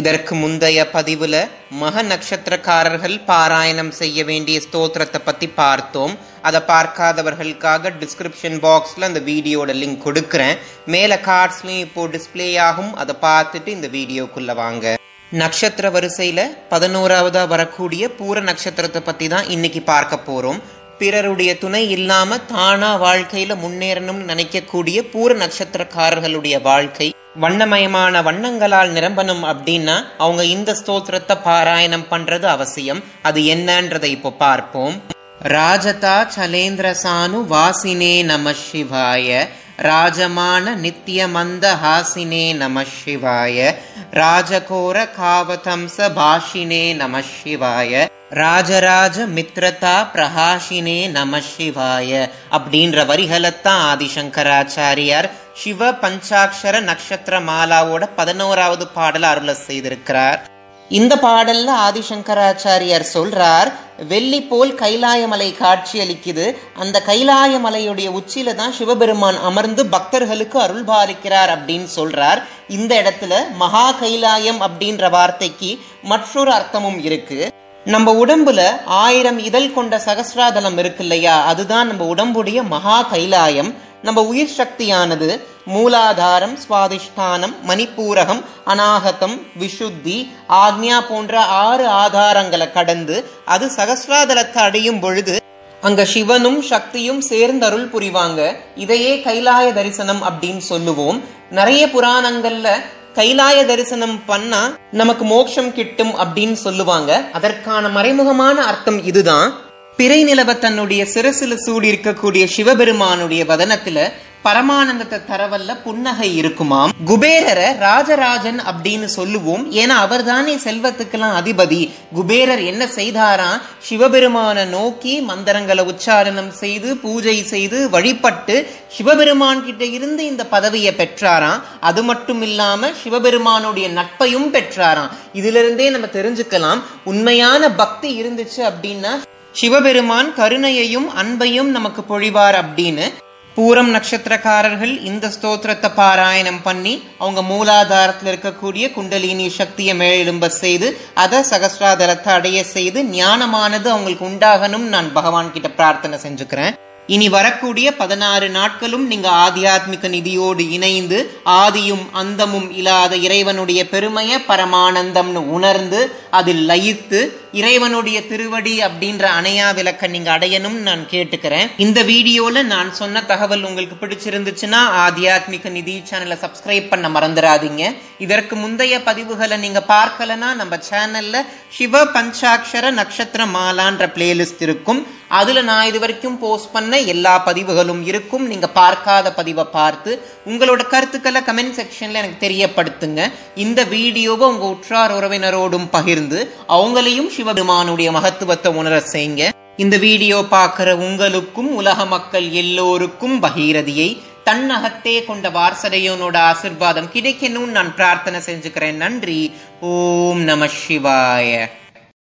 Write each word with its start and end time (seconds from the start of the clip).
இதற்கு 0.00 0.34
முந்தைய 0.34 0.88
பதிவுல 0.92 1.36
மக 1.82 2.02
நட்சத்திரக்காரர்கள் 2.02 3.16
பாராயணம் 3.30 3.92
செய்ய 4.00 4.24
வேண்டிய 4.24 4.60
ஸ்தோத்திரத்தை 4.66 5.20
பத்தி 5.24 5.46
பார்த்தோம். 5.48 6.14
அதை 6.48 6.60
பார்க்காதவர்களுக்காக 6.70 7.92
டிஸ்கிரிப்ஷன் 8.02 8.58
பாக்ஸ்ல 8.66 9.08
அந்த 9.10 9.20
வீடியோட 9.20 9.70
லிங்க் 9.82 10.04
கொடுக்கிறேன். 10.06 10.56
மேல 10.86 11.20
கார்ட்ஸ்லயும் 11.26 11.84
இப்போ 11.86 12.04
டிஸ்பிளே 12.14 12.48
ஆகும். 12.68 12.92
அதை 12.94 13.14
பார்த்துட்டு 13.26 13.66
இந்த 13.76 13.88
வீடியோக்குள்ள 13.88 14.54
வாங்க. 14.54 14.94
நட்சத்திர 15.42 15.86
வரிசையில 15.90 16.40
பதினோராவதா 16.70 17.48
வரக்கூடிய 17.48 18.08
பூர 18.18 18.40
நட்சத்திரத்தை 18.40 19.02
பத்தி 19.02 19.28
தான் 19.28 19.48
இன்னைக்கு 19.48 19.82
பார்க்க 19.92 20.18
போறோம். 20.28 20.60
பிறருடைய 20.98 21.52
துணை 21.58 21.90
இல்லாம 21.90 22.38
தானா 22.38 22.90
வாழ்க்கையில 23.02 23.52
முன்னேறணும்னு 23.64 24.30
நினைக்கக்கூடிய 24.32 24.98
பூர 25.14 25.34
நட்சத்திரக்காரர்களுடைய 25.44 26.56
வாழ்க்கை. 26.62 27.08
வண்ணமயமான 27.40 28.22
வண்ணங்களால் 28.22 28.92
நிரம்பணும் 28.92 29.44
அப்படின்னா 29.52 30.04
அவங்க 30.18 30.44
இந்த 30.44 30.72
ஸ்தோத்திரத்தை 30.72 31.36
பாராயணம் 31.44 32.06
பண்றது 32.10 32.42
அவசியம். 32.42 33.04
அது 33.22 33.40
என்னன்றதை 33.40 34.04
இப்போ 34.04 34.30
பார்ப்போம். 34.30 35.02
ராஜதா 35.42 36.28
சலேந்திர 36.36 36.94
சானு 37.02 37.38
வாசினே 37.54 38.24
நம 38.24 38.50
சிவாய. 38.50 39.48
ராஜமான 39.78 40.74
நித்தியமந்த 40.74 41.74
ஹாசினே 41.84 42.56
நம 42.56 42.82
சிவாய. 42.82 43.74
ராஜகோர 44.12 45.08
காவதம்ச 45.20 46.10
பாஷினே 46.18 46.96
நம 46.96 47.18
சிவாய. 47.18 48.06
ராஜராஜ 48.40 49.16
மித்ரதா 49.36 49.96
பிரகாஷினே 50.12 51.00
நம 51.16 51.40
சிவாய 51.48 52.10
அப்படின்ற 52.56 53.04
வரிகளைத்தான் 53.10 53.82
ஆதிசங்கராச்சாரியார் 53.90 55.28
சிவ 55.62 55.90
பஞ்சாட்சர 56.04 56.80
நட்சத்திர 56.80 57.40
மாலாவோட 57.40 58.08
பதினோராவது 58.16 58.86
பாடல் 58.86 59.22
அருள 59.22 59.56
செய்திருக்கிறார். 59.66 60.40
இந்த 60.88 61.18
பாடல்ல 61.26 61.68
ஆதிசங்கராச்சாரியார் 61.88 63.06
சொல்றார் 63.12 63.70
வெள்ளி 64.08 64.40
போல் 64.42 64.74
கைலாயமலை 64.74 65.50
காட்சியளிக்குது 65.62 66.46
அந்த 66.78 67.02
கைலாயமலையுடைய 67.06 68.08
உச்சியில 68.20 68.54
தான் 68.54 68.72
சிவபெருமான் 68.72 69.40
அமர்ந்து 69.42 69.86
பக்தர்களுக்கு 69.86 70.58
அருள் 70.60 70.84
பாலிக்கிறார் 70.84 71.52
அப்படின்னு 71.56 71.88
சொல்றார். 71.96 72.42
இந்த 72.68 72.94
இடத்துல 73.02 73.34
மகா 73.64 73.86
கைலாயம் 73.92 74.62
அப்படின்ற 74.68 75.10
வார்த்தைக்கு 75.10 75.72
மற்றொரு 76.02 76.52
அர்த்தமும் 76.52 77.00
இருக்கு. 77.04 77.40
நம்ம 77.84 78.26
உடம்புல 78.26 78.62
ஆயிரம் 78.84 79.38
இதழ் 79.38 79.72
கொண்ட 79.72 80.02
சகசிராதலம் 80.04 80.78
இருக்கு 80.78 81.02
இல்லையா 81.02 81.44
அதுதான் 81.44 81.86
நம்ம 81.86 82.04
உடம்புடைய 82.04 82.62
மகா 82.62 83.02
கைலாயம். 83.02 83.74
நம்ம 84.02 84.22
உயிர் 84.22 84.54
சக்தியானது 84.56 85.46
மூலாதாரம் 85.66 86.56
சுவாதிஷ்டானம் 86.68 87.54
மணிப்பூரகம் 87.66 88.44
அநாகதம் 88.64 89.40
விஷுத்தி 89.58 90.30
ஆக்ஞா 90.48 91.08
போன்ற 91.08 91.40
ஆறு 91.40 91.86
ஆதாரங்களை 91.86 92.72
கடந்து 92.72 93.30
அது 93.44 93.66
சகசிராதலத்தை 93.66 94.58
அடையும் 94.58 95.00
பொழுது 95.00 95.40
அங்க 95.80 96.04
சிவனும் 96.04 96.62
சக்தியும் 96.62 97.20
சேர்ந்து 97.20 97.66
அருள் 97.66 97.88
புரிவாங்க. 97.88 98.56
இதையே 98.74 99.22
கைலாய 99.24 99.72
தரிசனம் 99.72 100.22
அப்படின்னு 100.22 100.58
சொல்லுவோம். 100.58 101.22
நிறைய 101.50 101.86
புராணங்கள்ல 101.86 102.68
கைலாய 103.14 103.64
தரிசனம் 103.64 104.24
பண்ணா 104.24 104.76
நமக்கு 104.92 105.24
மோட்சம் 105.24 105.72
கிட்டும் 105.72 106.14
அப்படின்னு 106.18 106.52
சொல்லுவாங்க. 106.52 107.28
அதற்கான 107.32 108.02
மறைமுகமான 108.02 108.54
அர்த்தம் 108.54 109.04
இதுதான். 109.04 109.52
பிறை 109.96 110.24
நிலவ 110.24 110.58
தன்னுடைய 110.58 111.04
சிரசில 111.04 111.54
சூடி 111.54 111.90
இருக்கக்கூடிய 111.90 112.44
சிவபெருமானுடைய 112.44 113.44
வதனத்துல 113.44 114.12
பரமானந்தத்தை 114.44 115.20
தரவல்ல 115.30 115.82
புன்னகை 115.82 116.36
இருக்குமாம். 116.36 116.92
குபேரரை 117.06 117.78
ராஜராஜன் 117.78 118.60
அப்படின்னு 118.60 119.04
சொல்லுவோம். 119.04 119.72
ஏன்னா 119.72 119.96
அவர் 120.04 120.24
தானே 120.24 120.54
செல்வத்துக்கெல்லாம் 120.54 121.36
அதிபதி. 121.40 121.90
குபேரர் 122.14 122.64
என்ன 122.64 122.84
செய்தாராம்? 122.84 123.60
சிவபெருமான 123.88 124.66
நோக்கி 124.66 125.20
மந்திரங்களை 125.20 125.84
உச்சாரணம் 125.84 126.48
செய்து 126.48 126.96
பூஜை 126.96 127.42
செய்து 127.42 127.90
வழிபட்டு 127.90 128.70
சிவபெருமான் 128.88 129.64
கிட்ட 129.64 129.84
இருந்து 129.84 130.26
இந்த 130.26 130.46
பதவியை 130.46 130.94
பெற்றாராம். 130.94 131.62
அது 131.80 132.02
மட்டும் 132.02 132.42
இல்லாம 132.42 132.90
சிவபெருமானுடைய 133.02 133.88
நட்பையும் 133.88 134.52
பெற்றாராம். 134.52 135.10
இதுல 135.34 135.60
இருந்தே 135.64 135.90
நம்ம 135.90 136.06
தெரிஞ்சுக்கலாம் 136.06 136.82
உண்மையான 137.04 137.70
பக்தி 137.70 138.22
இருந்துச்சு 138.22 138.72
அப்படின்னா 138.72 139.22
சிவபெருமான் 139.52 140.34
கருணையையும் 140.36 141.08
அன்பையும் 141.22 141.70
நமக்கு 141.78 142.02
பொழிவார் 142.08 142.64
அப்படின்னு. 142.64 143.12
பூரம் 143.56 143.90
நட்சத்திரக்காரர்கள் 143.94 145.00
இந்த 145.00 145.28
ஸ்தோத்திரத்தை 145.28 145.90
பாராயணம் 145.96 146.60
பண்ணி 146.62 147.02
அவங்க 147.18 147.40
மூலாதாரத்தில் 147.42 148.30
இருக்கக்கூடிய 148.32 148.92
குண்டலினி 148.92 149.48
சக்தியை 149.48 149.96
மேலெழும்ப 149.96 150.46
செய்து 150.46 151.00
அதை 151.14 151.38
சகசிராதலத்தை 151.50 152.28
அடைய 152.28 152.64
செய்து 152.64 153.02
ஞானமானது 153.02 153.86
அவங்களுக்கு 153.86 154.28
உண்டாகணும் 154.28 154.86
நான் 154.86 155.12
பகவான் 155.12 155.52
கிட்ட 155.52 155.70
பிரார்த்தனை 155.70 156.18
செஞ்சுக்கிறேன். 156.22 156.74
இனி 157.06 157.28
வரக்கூடிய 157.28 157.96
பதினாறு 157.96 158.48
நாட்களும் 158.48 159.06
நீங்க 159.06 159.28
ஆத்தியாத்மிக 159.28 160.08
நிதியோடு 160.08 160.70
இணைந்து 160.70 161.18
ஆதியும் 161.44 162.04
அந்தமும் 162.12 162.70
இல்லாத 162.72 163.16
இறைவனுடைய 163.16 163.84
பெருமைய 163.84 164.38
பரமானந்தம்னு 164.48 165.42
உணர்ந்து 165.50 166.00
அதில் 166.30 166.68
லயித்து 166.68 167.20
இறைவனுடைய 167.60 168.18
திருவடி 168.28 168.74
அப்படின்ற 168.86 169.24
அணையா 169.38 169.66
விளக்க 169.78 170.06
நீங்க 170.12 170.30
அடையணும் 170.36 170.78
நான் 170.86 171.02
கேட்டுக்கிறேன். 171.10 171.70
இந்த 171.84 172.00
வீடியோல 172.10 172.62
நான் 172.74 172.90
சொன்ன 173.00 173.22
தகவல் 173.32 173.66
உங்களுக்கு 173.68 173.96
பிடிச்சிருந்துச்சுன்னா 174.02 174.80
ஆத்தியாத்மிக 175.04 175.70
நிதி 175.76 175.96
சேனலை 176.10 176.38
சப்ஸ்கிரைப் 176.44 176.90
பண்ண 176.92 177.08
மறந்துடாதீங்க. 177.16 177.82
இதற்கு 178.26 178.54
முந்தைய 178.56 178.94
பதிவுகளை 179.08 179.56
நீங்க 179.64 179.80
பார்க்கலனா 179.94 180.50
நம்ம 180.60 180.78
சேனல்ல 180.90 181.36
சிவ 181.78 182.04
பஞ்சாட்சர 182.16 182.90
நட்சத்திர 183.00 183.44
மாலான்ற 183.56 184.06
பிளேலிஸ்ட் 184.16 184.62
இருக்கும். 184.68 185.02
அதுல 185.40 185.60
நான் 185.68 185.86
இது 185.90 185.98
வரைக்கும் 186.00 186.38
போஸ்ட் 186.40 186.72
பண்ண 186.72 186.98
எல்லா 187.12 187.34
பதிவுகளும் 187.46 188.02
இருக்கும். 188.10 188.44
நீங்க 188.52 188.68
பார்க்காத 188.80 189.26
பதிவை 189.38 189.64
பார்த்து 189.76 190.10
உங்களோட 190.50 190.82
கருத்துக்களை 190.94 191.40
கமெண்ட் 191.46 191.76
செக்ஷன்ல 191.78 192.20
எனக்கு 192.22 192.42
தெரியப்படுத்துங்க. 192.46 193.20
இந்த 193.64 193.80
வீடியோவை 193.94 194.46
உங்க 194.52 194.66
உற்றார் 194.74 195.14
உறவினரோடும் 195.18 195.88
பகிர்ந்து 195.96 196.40
அவங்களையும் 196.76 197.30
சிவபெருமானுடைய 197.42 198.10
மகத்துவத்தை 198.10 198.72
உணர 198.72 199.02
செய்யுங்க. 199.12 199.50
இந்த 199.76 199.96
வீடியோ 199.96 200.44
பார்க்கிற 200.50 200.96
உங்களுக்கும் 200.96 201.74
உலக 201.74 202.04
மக்கள் 202.04 202.50
எல்லோருக்கும் 202.50 203.42
பகீரதியை 203.42 204.18
தன்னகத்தே 204.44 205.24
கொண்ட 205.24 205.50
வாரசரையோனோட 205.50 206.36
ஆசிர்வாதம் 206.50 207.08
கிடைக்கணும்னு 207.12 207.76
நான் 207.76 207.94
பிரார்த்தனை 207.94 208.40
செஞ்சுக்கிறேன். 208.40 208.94
நன்றி. 208.94 209.52
ஓம் 209.80 210.40
நம 210.40 210.66
சிவாய. 210.66 211.68